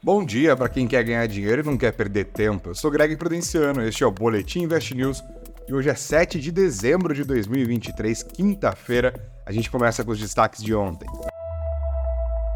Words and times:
Bom 0.00 0.24
dia 0.24 0.56
para 0.56 0.68
quem 0.68 0.86
quer 0.86 1.02
ganhar 1.02 1.26
dinheiro 1.26 1.60
e 1.60 1.64
não 1.64 1.76
quer 1.76 1.90
perder 1.90 2.26
tempo. 2.26 2.70
Eu 2.70 2.74
sou 2.74 2.88
Greg 2.88 3.16
Prudenciano, 3.16 3.82
este 3.82 4.04
é 4.04 4.06
o 4.06 4.12
Boletim 4.12 4.60
Invest 4.60 4.94
News 4.94 5.24
e 5.68 5.74
hoje 5.74 5.90
é 5.90 5.94
7 5.94 6.38
de 6.38 6.52
dezembro 6.52 7.12
de 7.12 7.24
2023, 7.24 8.22
quinta-feira. 8.22 9.12
A 9.44 9.50
gente 9.50 9.68
começa 9.68 10.04
com 10.04 10.12
os 10.12 10.20
destaques 10.20 10.62
de 10.62 10.72
ontem. 10.72 11.08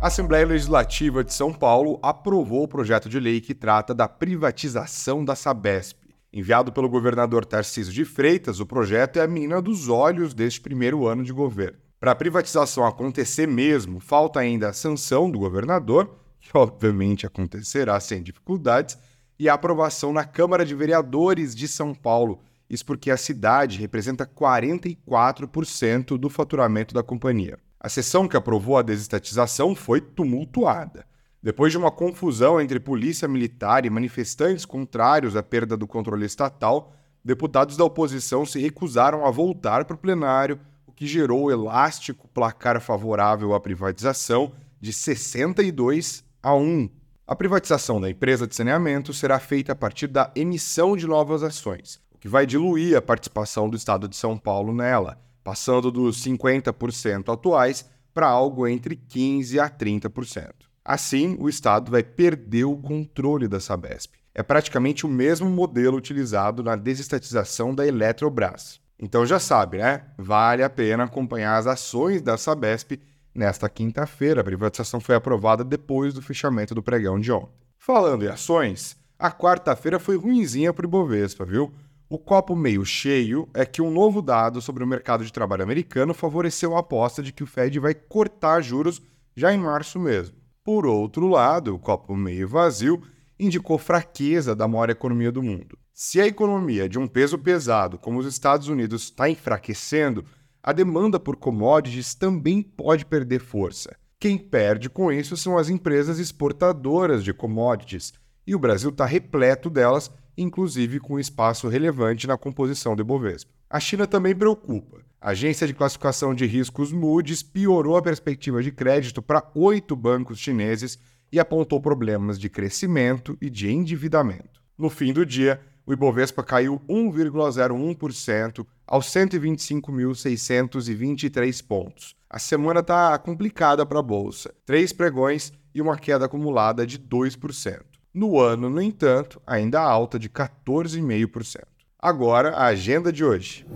A 0.00 0.06
Assembleia 0.06 0.46
Legislativa 0.46 1.24
de 1.24 1.34
São 1.34 1.52
Paulo 1.52 1.98
aprovou 2.04 2.62
o 2.62 2.68
projeto 2.68 3.08
de 3.08 3.18
lei 3.18 3.40
que 3.40 3.52
trata 3.52 3.92
da 3.92 4.06
privatização 4.06 5.24
da 5.24 5.34
Sabesp. 5.34 5.98
Enviado 6.32 6.70
pelo 6.70 6.88
governador 6.88 7.44
Tarcísio 7.44 7.92
de 7.92 8.04
Freitas, 8.04 8.60
o 8.60 8.66
projeto 8.66 9.18
é 9.18 9.22
a 9.22 9.28
menina 9.28 9.60
dos 9.60 9.88
olhos 9.88 10.34
deste 10.34 10.60
primeiro 10.60 11.04
ano 11.04 11.24
de 11.24 11.32
governo. 11.32 11.78
Para 11.98 12.12
a 12.12 12.16
privatização 12.16 12.86
acontecer 12.86 13.48
mesmo, 13.48 13.98
falta 13.98 14.38
ainda 14.38 14.68
a 14.68 14.72
sanção 14.72 15.28
do 15.28 15.40
governador 15.40 16.22
que 16.44 16.56
obviamente 16.56 17.26
acontecerá 17.26 17.98
sem 17.98 18.22
dificuldades, 18.22 18.98
e 19.38 19.48
a 19.48 19.54
aprovação 19.54 20.12
na 20.12 20.24
Câmara 20.24 20.64
de 20.64 20.74
Vereadores 20.74 21.54
de 21.54 21.66
São 21.66 21.94
Paulo. 21.94 22.40
Isso 22.68 22.84
porque 22.84 23.10
a 23.10 23.16
cidade 23.16 23.78
representa 23.80 24.26
44% 24.26 26.18
do 26.18 26.28
faturamento 26.30 26.94
da 26.94 27.02
companhia. 27.02 27.58
A 27.80 27.88
sessão 27.88 28.28
que 28.28 28.36
aprovou 28.36 28.78
a 28.78 28.82
desestatização 28.82 29.74
foi 29.74 30.00
tumultuada. 30.00 31.04
Depois 31.42 31.72
de 31.72 31.78
uma 31.78 31.90
confusão 31.90 32.60
entre 32.60 32.78
polícia 32.78 33.26
militar 33.26 33.84
e 33.84 33.90
manifestantes 33.90 34.64
contrários 34.64 35.36
à 35.36 35.42
perda 35.42 35.76
do 35.76 35.86
controle 35.86 36.24
estatal, 36.24 36.94
deputados 37.24 37.76
da 37.76 37.84
oposição 37.84 38.46
se 38.46 38.58
recusaram 38.60 39.26
a 39.26 39.30
voltar 39.30 39.84
para 39.84 39.96
o 39.96 39.98
plenário, 39.98 40.58
o 40.86 40.92
que 40.92 41.06
gerou 41.06 41.44
o 41.44 41.50
elástico 41.50 42.28
placar 42.28 42.80
favorável 42.80 43.52
à 43.52 43.60
privatização 43.60 44.52
de 44.80 44.92
62 44.92 46.23
a 46.44 46.54
1. 46.54 46.90
A 47.26 47.34
privatização 47.34 47.98
da 47.98 48.10
empresa 48.10 48.46
de 48.46 48.54
saneamento 48.54 49.14
será 49.14 49.40
feita 49.40 49.72
a 49.72 49.74
partir 49.74 50.06
da 50.06 50.30
emissão 50.36 50.94
de 50.94 51.06
novas 51.06 51.42
ações, 51.42 51.98
o 52.14 52.18
que 52.18 52.28
vai 52.28 52.44
diluir 52.44 52.98
a 52.98 53.00
participação 53.00 53.66
do 53.66 53.78
Estado 53.78 54.06
de 54.06 54.14
São 54.14 54.36
Paulo 54.36 54.74
nela, 54.74 55.18
passando 55.42 55.90
dos 55.90 56.22
50% 56.22 57.32
atuais 57.32 57.88
para 58.12 58.28
algo 58.28 58.68
entre 58.68 58.94
15% 58.94 59.58
a 59.58 59.70
30%. 59.70 60.50
Assim, 60.84 61.34
o 61.40 61.48
Estado 61.48 61.90
vai 61.90 62.02
perder 62.02 62.64
o 62.64 62.76
controle 62.76 63.48
da 63.48 63.58
Sabesp. 63.58 64.12
É 64.34 64.42
praticamente 64.42 65.06
o 65.06 65.08
mesmo 65.08 65.48
modelo 65.48 65.96
utilizado 65.96 66.62
na 66.62 66.76
desestatização 66.76 67.74
da 67.74 67.86
Eletrobras. 67.86 68.78
Então 69.00 69.24
já 69.24 69.38
sabe, 69.38 69.78
né? 69.78 70.02
Vale 70.18 70.62
a 70.62 70.68
pena 70.68 71.04
acompanhar 71.04 71.56
as 71.56 71.66
ações 71.66 72.20
da 72.20 72.36
Sabesp 72.36 73.00
Nesta 73.34 73.68
quinta-feira, 73.68 74.40
a 74.40 74.44
privatização 74.44 75.00
foi 75.00 75.16
aprovada 75.16 75.64
depois 75.64 76.14
do 76.14 76.22
fechamento 76.22 76.74
do 76.74 76.82
pregão 76.82 77.18
de 77.18 77.32
ontem. 77.32 77.52
Falando 77.76 78.24
em 78.24 78.28
ações, 78.28 78.96
a 79.18 79.32
quarta-feira 79.32 79.98
foi 79.98 80.16
ruinzinha 80.16 80.72
para 80.72 80.86
o 80.86 80.88
Ibovespa, 80.88 81.44
viu? 81.44 81.72
O 82.08 82.18
copo 82.18 82.54
meio 82.54 82.84
cheio 82.84 83.48
é 83.52 83.66
que 83.66 83.82
um 83.82 83.90
novo 83.90 84.22
dado 84.22 84.60
sobre 84.60 84.84
o 84.84 84.86
mercado 84.86 85.24
de 85.24 85.32
trabalho 85.32 85.64
americano 85.64 86.14
favoreceu 86.14 86.76
a 86.76 86.80
aposta 86.80 87.22
de 87.22 87.32
que 87.32 87.42
o 87.42 87.46
Fed 87.46 87.80
vai 87.80 87.92
cortar 87.92 88.62
juros 88.62 89.02
já 89.34 89.52
em 89.52 89.58
março 89.58 89.98
mesmo. 89.98 90.36
Por 90.62 90.86
outro 90.86 91.26
lado, 91.26 91.74
o 91.74 91.78
copo 91.78 92.14
meio 92.14 92.46
vazio 92.46 93.02
indicou 93.38 93.78
fraqueza 93.78 94.54
da 94.54 94.68
maior 94.68 94.90
economia 94.90 95.32
do 95.32 95.42
mundo. 95.42 95.76
Se 95.92 96.20
a 96.20 96.26
economia 96.26 96.88
de 96.88 96.98
um 96.98 97.06
peso 97.06 97.38
pesado 97.38 97.98
como 97.98 98.18
os 98.18 98.26
Estados 98.26 98.68
Unidos 98.68 99.04
está 99.04 99.28
enfraquecendo, 99.28 100.24
a 100.66 100.72
demanda 100.72 101.20
por 101.20 101.36
commodities 101.36 102.14
também 102.14 102.62
pode 102.62 103.04
perder 103.04 103.38
força. 103.38 103.94
Quem 104.18 104.38
perde 104.38 104.88
com 104.88 105.12
isso 105.12 105.36
são 105.36 105.58
as 105.58 105.68
empresas 105.68 106.18
exportadoras 106.18 107.22
de 107.22 107.34
commodities, 107.34 108.14
e 108.46 108.54
o 108.54 108.58
Brasil 108.58 108.88
está 108.88 109.04
repleto 109.04 109.68
delas, 109.68 110.10
inclusive 110.38 110.98
com 111.00 111.20
espaço 111.20 111.68
relevante 111.68 112.26
na 112.26 112.38
composição 112.38 112.96
do 112.96 113.02
Ibovespa. 113.02 113.52
A 113.68 113.78
China 113.78 114.06
também 114.06 114.34
preocupa. 114.34 115.02
A 115.20 115.32
agência 115.32 115.66
de 115.66 115.74
classificação 115.74 116.34
de 116.34 116.46
riscos 116.46 116.92
Moody's 116.92 117.42
piorou 117.42 117.98
a 117.98 118.02
perspectiva 118.02 118.62
de 118.62 118.72
crédito 118.72 119.20
para 119.20 119.46
oito 119.54 119.94
bancos 119.94 120.38
chineses 120.38 120.98
e 121.30 121.38
apontou 121.38 121.78
problemas 121.78 122.38
de 122.38 122.48
crescimento 122.48 123.36
e 123.38 123.50
de 123.50 123.70
endividamento. 123.70 124.62
No 124.78 124.88
fim 124.88 125.12
do 125.12 125.26
dia, 125.26 125.60
o 125.84 125.92
Ibovespa 125.92 126.42
caiu 126.42 126.80
1,01% 126.88 128.64
aos 128.86 129.06
125.623 129.06 131.66
pontos. 131.66 132.14
A 132.28 132.38
semana 132.38 132.80
está 132.80 133.16
complicada 133.18 133.86
para 133.86 134.00
a 134.00 134.02
bolsa. 134.02 134.52
Três 134.66 134.92
pregões 134.92 135.50
e 135.74 135.80
uma 135.80 135.96
queda 135.96 136.26
acumulada 136.26 136.86
de 136.86 136.98
2%. 136.98 137.80
No 138.12 138.38
ano, 138.38 138.68
no 138.70 138.80
entanto, 138.80 139.42
ainda 139.46 139.80
alta 139.80 140.18
de 140.18 140.28
14,5%. 140.28 141.62
Agora, 141.98 142.50
a 142.50 142.66
agenda 142.66 143.12
de 143.12 143.24
hoje. 143.24 143.66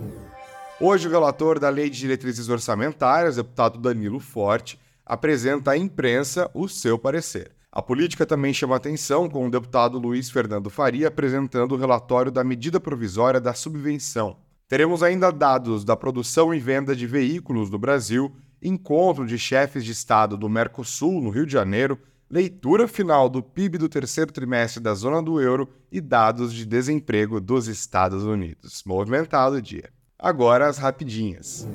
Hoje, 0.79 1.07
o 1.07 1.11
relator 1.11 1.59
da 1.59 1.69
Lei 1.69 1.89
de 1.89 1.99
Diretrizes 1.99 2.47
Orçamentárias, 2.47 3.35
deputado 3.35 3.79
Danilo 3.79 4.19
Forte, 4.19 4.79
apresenta 5.05 5.71
à 5.71 5.77
imprensa 5.77 6.49
o 6.53 6.69
seu 6.69 6.97
parecer. 6.97 7.51
A 7.71 7.81
política 7.81 8.25
também 8.25 8.53
chama 8.53 8.75
atenção 8.75 9.29
com 9.29 9.45
o 9.45 9.51
deputado 9.51 9.99
Luiz 9.99 10.29
Fernando 10.29 10.69
Faria 10.69 11.07
apresentando 11.07 11.73
o 11.73 11.77
relatório 11.77 12.31
da 12.31 12.43
medida 12.43 12.79
provisória 12.79 13.41
da 13.41 13.53
subvenção. 13.53 14.37
Teremos 14.69 15.01
ainda 15.01 15.31
dados 15.31 15.83
da 15.83 15.95
produção 15.95 16.53
e 16.53 16.59
venda 16.59 16.95
de 16.95 17.07
veículos 17.07 17.71
no 17.71 17.79
Brasil, 17.79 18.31
encontro 18.61 19.25
de 19.25 19.35
chefes 19.35 19.83
de 19.83 19.91
Estado 19.91 20.37
do 20.37 20.47
Mercosul, 20.47 21.19
no 21.23 21.31
Rio 21.31 21.47
de 21.47 21.53
Janeiro, 21.53 21.97
leitura 22.29 22.87
final 22.87 23.27
do 23.27 23.41
PIB 23.41 23.79
do 23.79 23.89
terceiro 23.89 24.31
trimestre 24.31 24.79
da 24.79 24.93
zona 24.93 25.23
do 25.23 25.41
euro 25.41 25.67
e 25.91 25.99
dados 25.99 26.53
de 26.53 26.67
desemprego 26.67 27.41
dos 27.41 27.67
Estados 27.67 28.23
Unidos. 28.23 28.83
Movimentado 28.85 29.59
dia. 29.59 29.89
Agora 30.19 30.67
as 30.67 30.77
rapidinhas. 30.77 31.67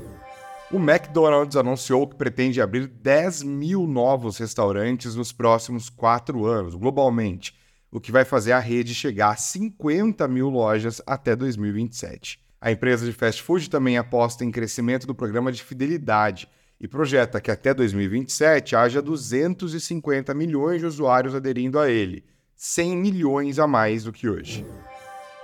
O 0.71 0.76
McDonald's 0.76 1.56
anunciou 1.56 2.06
que 2.06 2.15
pretende 2.15 2.62
abrir 2.62 2.87
10 2.87 3.43
mil 3.43 3.88
novos 3.88 4.38
restaurantes 4.38 5.16
nos 5.16 5.32
próximos 5.32 5.91
quatro 5.91 6.47
anos, 6.47 6.76
globalmente, 6.76 7.56
o 7.91 8.00
que 8.00 8.12
vai 8.12 8.25
fazer 8.25 8.53
a 8.53 8.61
rede 8.61 8.94
chegar 8.94 9.31
a 9.31 9.37
50 9.37 10.28
mil 10.28 10.49
lojas 10.49 11.03
até 11.05 11.34
2027. 11.34 12.44
A 12.65 12.73
empresa 12.73 13.05
de 13.05 13.13
fast 13.13 13.43
food 13.43 13.69
também 13.69 13.99
aposta 13.99 14.43
em 14.43 14.51
crescimento 14.51 15.07
do 15.07 15.15
programa 15.15 15.53
de 15.53 15.63
fidelidade 15.63 16.49
e 16.81 16.89
projeta 16.89 17.39
que 17.39 17.51
até 17.51 17.75
2027 17.75 18.75
haja 18.75 19.03
250 19.03 20.33
milhões 20.33 20.81
de 20.81 20.87
usuários 20.87 21.35
aderindo 21.35 21.79
a 21.79 21.91
ele, 21.91 22.25
100 22.57 22.97
milhões 22.97 23.59
a 23.59 23.67
mais 23.67 24.05
do 24.05 24.13
que 24.15 24.31
hoje. 24.31 24.65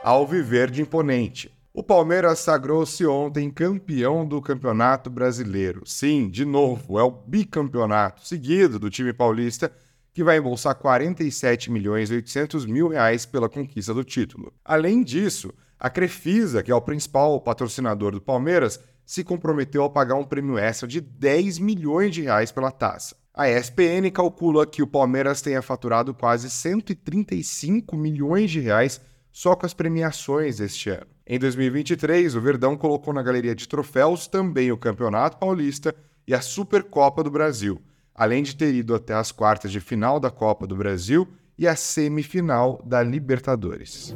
Ao 0.03 0.27
viver 0.27 0.71
de 0.71 0.81
imponente, 0.81 1.55
o 1.75 1.83
Palmeiras 1.83 2.39
sagrou-se 2.39 3.05
ontem 3.05 3.51
campeão 3.51 4.27
do 4.27 4.41
Campeonato 4.41 5.11
Brasileiro. 5.11 5.83
Sim, 5.85 6.27
de 6.27 6.47
novo, 6.47 6.99
é 6.99 7.03
o 7.03 7.11
bicampeonato 7.11 8.27
seguido 8.27 8.79
do 8.79 8.89
time 8.89 9.13
paulista 9.13 9.71
que 10.13 10.25
vai 10.25 10.39
embolsar 10.39 10.75
47 10.75 11.71
milhões 11.71 12.11
e 12.11 12.15
800 12.15 12.67
mil 12.67 12.89
reais 12.89 13.25
pela 13.25 13.49
conquista 13.49 13.95
do 13.95 14.05
título. 14.05 14.53
Além 14.65 15.03
disso, 15.03 15.53
a 15.79 15.89
Crefisa, 15.89 16.63
que 16.63 16.71
é 16.71 16.75
o 16.75 16.81
principal 16.81 17.41
patrocinador 17.41 18.13
do 18.13 18.21
Palmeiras, 18.21 18.81
se 19.07 19.25
comprometeu 19.25 19.83
a 19.83 19.91
pagar 19.91 20.15
um 20.15 20.25
prêmio 20.25 20.59
extra 20.59 20.87
de 20.87 21.01
10 21.01 21.59
milhões 21.59 22.15
de 22.15 22.23
reais 22.23 22.53
pela 22.53 22.71
taça. 22.71 23.17
A 23.33 23.49
ESPN 23.49 24.11
calcula 24.13 24.67
que 24.67 24.83
o 24.83 24.87
Palmeiras 24.87 25.41
tenha 25.41 25.63
faturado 25.63 26.13
quase 26.13 26.51
135 26.51 27.97
milhões 27.97 28.51
de 28.51 28.61
reais 28.61 29.01
só 29.33 29.55
com 29.55 29.65
as 29.65 29.73
premiações 29.73 30.59
deste 30.59 30.91
ano. 30.91 31.07
Em 31.27 31.39
2023, 31.39 32.35
o 32.35 32.41
Verdão 32.41 32.77
colocou 32.77 33.15
na 33.15 33.23
galeria 33.23 33.55
de 33.55 33.69
troféus 33.69 34.27
também 34.27 34.73
o 34.73 34.77
Campeonato 34.77 35.39
Paulista 35.39 35.95
e 36.27 36.35
a 36.35 36.41
Supercopa 36.41 37.23
do 37.23 37.31
Brasil, 37.31 37.81
além 38.21 38.43
de 38.43 38.55
ter 38.55 38.75
ido 38.75 38.95
até 38.95 39.15
as 39.15 39.33
quartas 39.33 39.73
de 39.73 39.81
final 39.81 40.21
da 40.21 40.31
Copa 40.31 40.67
do 40.67 40.77
Brasil 40.77 41.27
e 41.57 41.67
a 41.67 41.75
semifinal 41.75 42.79
da 42.85 43.03
Libertadores. 43.03 44.15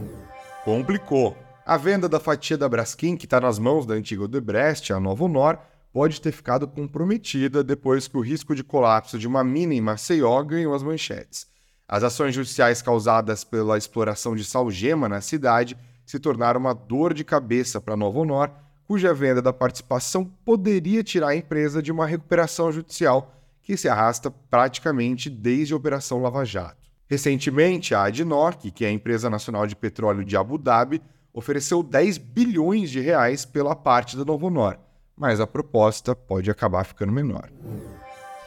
Complicou. 0.63 1.35
A 1.65 1.79
venda 1.79 2.07
da 2.07 2.21
fatia 2.21 2.59
da 2.59 2.69
Braskem, 2.69 3.17
que 3.17 3.25
está 3.25 3.41
nas 3.41 3.59
mãos 3.59 3.87
da 3.87 3.95
antiga 3.95 4.25
Odebrecht, 4.25 4.93
a 4.93 5.01
Novo 5.01 5.27
Nor, 5.27 5.59
pode 5.91 6.21
ter 6.21 6.33
ficado 6.33 6.69
comprometida 6.69 7.65
depois 7.65 8.07
que 8.07 8.19
o 8.19 8.21
risco 8.21 8.55
de 8.55 8.63
colapso 8.63 9.19
de 9.19 9.27
uma 9.27 9.43
mina 9.43 9.73
em 9.73 9.81
Maceió 9.81 10.43
ganhou 10.43 10.75
as 10.75 10.83
manchetes. 10.83 11.47
As 11.89 12.03
ações 12.03 12.35
judiciais 12.35 12.83
causadas 12.83 13.43
pela 13.43 13.79
exploração 13.79 14.37
de 14.37 14.45
salgema 14.45 15.09
na 15.09 15.23
cidade 15.23 15.79
se 16.05 16.19
tornaram 16.19 16.61
uma 16.61 16.75
dor 16.75 17.15
de 17.15 17.25
cabeça 17.25 17.81
para 17.81 17.95
a 17.95 17.97
Novo 17.97 18.21
Honor, 18.21 18.51
cuja 18.87 19.15
venda 19.15 19.41
da 19.41 19.51
participação 19.51 20.27
poderia 20.45 21.03
tirar 21.03 21.29
a 21.29 21.37
empresa 21.37 21.83
de 21.83 21.91
uma 21.91 22.07
recuperação 22.07 22.71
judicial 22.71 23.31
que 23.65 23.77
se 23.77 23.89
arrasta 23.89 24.31
praticamente 24.31 25.31
desde 25.31 25.73
a 25.73 25.77
Operação 25.77 26.21
Lava 26.23 26.45
Jato. 26.45 26.85
Recentemente, 27.09 27.95
a 27.95 28.05
Adnoc, 28.05 28.71
que 28.71 28.85
é 28.85 28.89
a 28.89 28.93
empresa 28.93 29.29
nacional 29.31 29.67
de 29.67 29.75
petróleo 29.75 30.25
de 30.25 30.37
Abu 30.37 30.59
Dhabi, 30.59 31.03
ofereceu 31.33 31.83
10 31.83 32.19
bilhões 32.19 32.91
de 32.91 33.01
reais 33.01 33.45
pela 33.45 33.75
parte 33.75 34.17
da 34.17 34.25
Novo 34.25 34.47
Honor, 34.47 34.79
mas 35.17 35.41
a 35.41 35.47
proposta 35.47 36.15
pode 36.15 36.51
acabar 36.51 36.85
ficando 36.85 37.13
menor. 37.13 37.51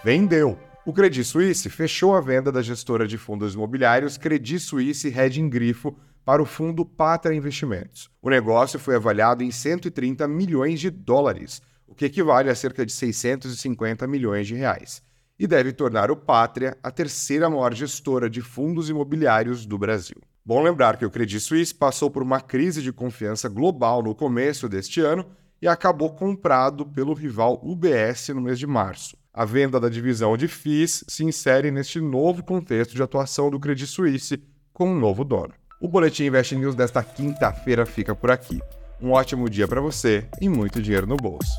Vendeu! 0.03 0.57
O 0.85 0.93
Credit 0.93 1.23
Suisse 1.25 1.69
fechou 1.69 2.15
a 2.15 2.21
venda 2.21 2.49
da 2.49 2.61
gestora 2.61 3.05
de 3.05 3.17
fundos 3.17 3.55
imobiliários 3.55 4.17
Credit 4.17 4.59
Suisse 4.59 5.07
Hedging 5.07 5.49
Grifo 5.49 5.97
para 6.23 6.41
o 6.41 6.45
fundo 6.45 6.85
Pátria 6.85 7.35
Investimentos. 7.35 8.09
O 8.21 8.29
negócio 8.29 8.79
foi 8.79 8.95
avaliado 8.95 9.43
em 9.43 9.51
130 9.51 10.27
milhões 10.27 10.79
de 10.79 10.89
dólares, 10.89 11.61
o 11.87 11.95
que 11.95 12.05
equivale 12.05 12.49
a 12.49 12.55
cerca 12.55 12.85
de 12.85 12.91
650 12.91 14.05
milhões 14.05 14.45
de 14.45 14.55
reais, 14.55 15.01
e 15.39 15.47
deve 15.47 15.71
tornar 15.71 16.11
o 16.11 16.15
Pátria 16.15 16.77
a 16.83 16.91
terceira 16.91 17.49
maior 17.49 17.73
gestora 17.73 18.29
de 18.29 18.41
fundos 18.41 18.89
imobiliários 18.89 19.65
do 19.65 19.77
Brasil. 19.77 20.17
Bom 20.45 20.61
lembrar 20.63 20.97
que 20.97 21.05
o 21.05 21.09
Credit 21.09 21.39
Suisse 21.39 21.73
passou 21.73 22.09
por 22.09 22.23
uma 22.23 22.39
crise 22.39 22.81
de 22.81 22.93
confiança 22.93 23.49
global 23.49 24.01
no 24.01 24.15
começo 24.15 24.69
deste 24.69 25.01
ano 25.01 25.25
e 25.61 25.67
acabou 25.67 26.13
comprado 26.13 26.85
pelo 26.85 27.13
rival 27.13 27.59
UBS 27.63 28.29
no 28.29 28.41
mês 28.41 28.59
de 28.59 28.67
março. 28.67 29.17
A 29.33 29.45
venda 29.45 29.79
da 29.79 29.89
divisão 29.89 30.35
de 30.35 30.47
FIIs 30.47 31.03
se 31.07 31.23
insere 31.23 31.69
neste 31.69 31.99
novo 31.99 32.43
contexto 32.43 32.95
de 32.95 33.03
atuação 33.03 33.51
do 33.51 33.59
Credit 33.59 33.87
Suisse 33.87 34.41
com 34.73 34.89
um 34.89 34.99
novo 34.99 35.23
dono. 35.23 35.53
O 35.79 35.87
Boletim 35.87 36.23
Invest 36.23 36.55
News 36.55 36.75
desta 36.75 37.03
quinta-feira 37.03 37.85
fica 37.85 38.15
por 38.15 38.31
aqui. 38.31 38.59
Um 39.01 39.11
ótimo 39.11 39.49
dia 39.49 39.67
para 39.67 39.79
você 39.79 40.25
e 40.41 40.49
muito 40.49 40.81
dinheiro 40.81 41.05
no 41.05 41.17
bolso. 41.17 41.51